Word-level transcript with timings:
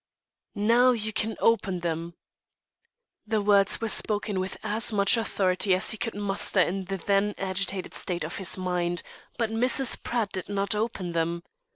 "Now 0.55 0.93
you 0.93 1.13
can 1.13 1.35
open 1.39 1.81
them." 1.81 2.15
The 3.27 3.39
words 3.39 3.79
were 3.79 3.87
spoken 3.87 4.39
with 4.39 4.57
as 4.63 4.91
much 4.91 5.15
"authority" 5.15 5.75
as 5.75 5.91
he 5.91 5.97
could 5.99 6.15
muster 6.15 6.59
in 6.59 6.85
the 6.85 6.97
then 6.97 7.35
agitated 7.37 7.93
state 7.93 8.23
of 8.23 8.37
his 8.37 8.57
mind; 8.57 9.03
but 9.37 9.51
Mrs. 9.51 10.01
Pratt 10.01 10.31
did 10.31 10.49
not 10.49 10.73
open 10.73 11.11
them. 11.11 11.43